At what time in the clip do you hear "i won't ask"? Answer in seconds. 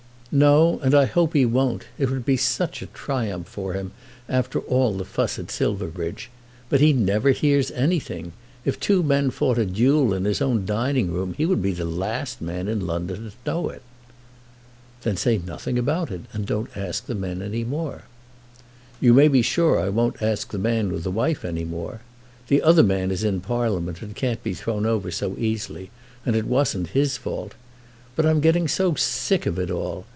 19.81-20.49